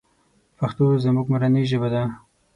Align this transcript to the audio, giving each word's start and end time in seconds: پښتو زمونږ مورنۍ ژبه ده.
پښتو 0.59 0.83
زمونږ 1.03 1.27
مورنۍ 1.31 1.63
ژبه 1.71 1.89
ده. 1.93 2.03